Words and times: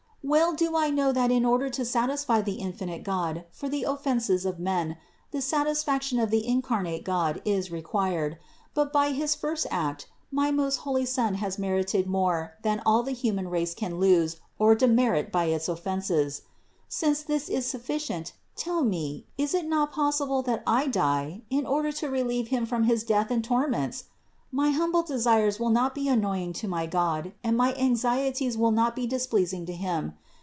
Well 0.23 0.53
do 0.53 0.77
I 0.77 0.91
know 0.91 1.11
that 1.11 1.31
in 1.31 1.45
order 1.45 1.67
to 1.71 1.83
satisfy 1.83 2.43
the 2.43 2.53
infinite 2.61 3.03
God 3.03 3.43
for 3.51 3.67
the 3.67 3.83
offenses 3.85 4.45
of 4.45 4.59
men, 4.59 4.97
the 5.31 5.41
satisfaction 5.41 6.19
of 6.19 6.29
the 6.29 6.45
incarnate 6.47 7.03
God 7.03 7.41
is 7.43 7.71
required; 7.71 8.37
but 8.75 8.93
by 8.93 9.13
his 9.13 9.33
first 9.33 9.65
act 9.71 10.07
my 10.31 10.51
most 10.51 10.77
holy 10.85 11.07
Son 11.07 11.33
has 11.33 11.57
merited 11.57 12.05
more 12.05 12.53
than 12.61 12.83
all 12.85 13.01
the 13.01 13.13
human 13.13 13.47
race 13.49 13.73
can 13.73 13.99
lose 13.99 14.37
or 14.59 14.75
demerit 14.75 15.31
by 15.31 15.45
its 15.45 15.67
of 15.67 15.79
fenses. 15.79 16.43
Since 16.87 17.23
this 17.23 17.49
is 17.49 17.65
sufficient, 17.65 18.33
tell 18.55 18.83
me, 18.83 19.25
is 19.39 19.55
it 19.55 19.65
not 19.65 19.91
possible 19.91 20.43
that 20.43 20.61
I 20.67 20.85
die 20.85 21.41
in 21.49 21.65
order 21.65 21.91
to 21.93 22.09
relieve 22.11 22.49
Him 22.49 22.67
from 22.67 22.83
his 22.83 23.03
death 23.03 23.31
and 23.31 23.43
torments? 23.43 24.03
My 24.53 24.71
humble 24.71 25.03
desires 25.03 25.61
will 25.61 25.69
not 25.69 25.95
be 25.95 26.09
annoying 26.09 26.51
to 26.59 26.67
my 26.67 26.85
God, 26.85 27.31
and 27.41 27.55
my 27.55 27.73
anxieties 27.75 28.57
will 28.57 28.71
not 28.71 28.97
be 28.97 29.07
displeasing 29.07 29.65
to 29.65 29.71
Him. 29.73 30.15